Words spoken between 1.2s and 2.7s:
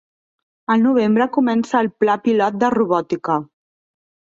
comença el pla pilot